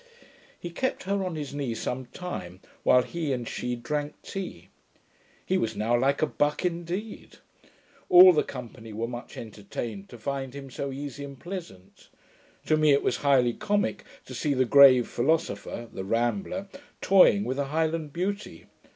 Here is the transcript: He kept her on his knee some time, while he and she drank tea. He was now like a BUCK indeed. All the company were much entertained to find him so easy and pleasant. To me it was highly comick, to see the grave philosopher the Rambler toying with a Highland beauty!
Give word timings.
He 0.59 0.71
kept 0.71 1.03
her 1.03 1.23
on 1.23 1.35
his 1.35 1.53
knee 1.53 1.75
some 1.75 2.07
time, 2.07 2.59
while 2.81 3.03
he 3.03 3.31
and 3.31 3.47
she 3.47 3.75
drank 3.75 4.15
tea. 4.23 4.69
He 5.45 5.59
was 5.59 5.75
now 5.75 5.95
like 5.95 6.23
a 6.23 6.25
BUCK 6.25 6.65
indeed. 6.65 7.37
All 8.09 8.33
the 8.33 8.41
company 8.41 8.93
were 8.93 9.07
much 9.07 9.37
entertained 9.37 10.09
to 10.09 10.17
find 10.17 10.55
him 10.55 10.71
so 10.71 10.91
easy 10.91 11.23
and 11.23 11.39
pleasant. 11.39 12.09
To 12.65 12.77
me 12.77 12.93
it 12.93 13.03
was 13.03 13.17
highly 13.17 13.53
comick, 13.53 14.03
to 14.25 14.33
see 14.33 14.55
the 14.55 14.65
grave 14.65 15.07
philosopher 15.07 15.87
the 15.93 16.03
Rambler 16.03 16.67
toying 16.99 17.43
with 17.43 17.59
a 17.59 17.65
Highland 17.65 18.11
beauty! 18.11 18.65